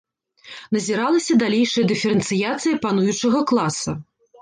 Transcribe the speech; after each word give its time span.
Назіралася 0.77 1.37
далейшая 1.45 1.85
дыферэнцыяцыя 1.93 2.83
пануючага 2.89 3.47
класа. 3.53 4.01